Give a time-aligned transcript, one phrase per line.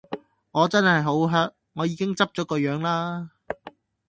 [0.49, 3.29] 我真係好 hurt， 我已經執咗個樣啦!